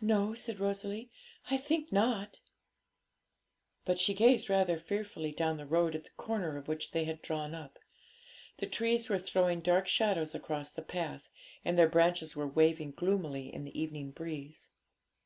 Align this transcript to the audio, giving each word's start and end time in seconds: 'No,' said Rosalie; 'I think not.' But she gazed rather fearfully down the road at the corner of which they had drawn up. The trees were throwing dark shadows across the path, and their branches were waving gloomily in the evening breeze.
'No,' 0.00 0.32
said 0.34 0.58
Rosalie; 0.58 1.10
'I 1.50 1.58
think 1.58 1.92
not.' 1.92 2.40
But 3.84 4.00
she 4.00 4.14
gazed 4.14 4.48
rather 4.48 4.78
fearfully 4.78 5.32
down 5.32 5.58
the 5.58 5.66
road 5.66 5.94
at 5.94 6.04
the 6.04 6.10
corner 6.16 6.56
of 6.56 6.66
which 6.66 6.92
they 6.92 7.04
had 7.04 7.20
drawn 7.20 7.54
up. 7.54 7.78
The 8.56 8.66
trees 8.66 9.10
were 9.10 9.18
throwing 9.18 9.60
dark 9.60 9.86
shadows 9.86 10.34
across 10.34 10.70
the 10.70 10.80
path, 10.80 11.28
and 11.62 11.76
their 11.76 11.90
branches 11.90 12.34
were 12.34 12.48
waving 12.48 12.92
gloomily 12.92 13.52
in 13.54 13.64
the 13.64 13.78
evening 13.78 14.12
breeze. 14.12 14.70